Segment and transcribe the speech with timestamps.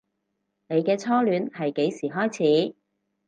[0.67, 2.35] 你嘅初戀係幾時開
[2.69, 2.75] 始